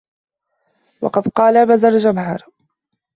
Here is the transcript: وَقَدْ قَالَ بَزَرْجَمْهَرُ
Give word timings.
وَقَدْ 1.01 1.27
قَالَ 1.27 1.65
بَزَرْجَمْهَرُ 1.67 2.43